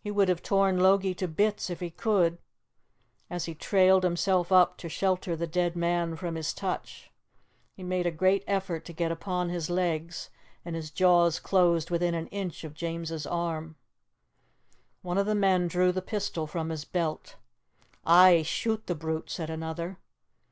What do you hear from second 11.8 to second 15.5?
within an inch of James's arm. One of the